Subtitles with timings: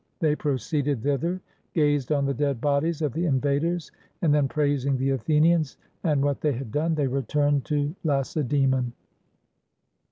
[0.19, 1.39] They proceeded thither,
[1.75, 3.91] gazed on the dead bodies of the invaders,
[4.23, 8.93] and then praising the Athenians and what they had done, they returned to Lacedaemon.